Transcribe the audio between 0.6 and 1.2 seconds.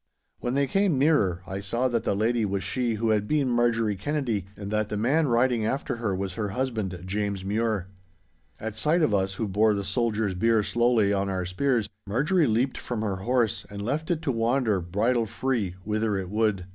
came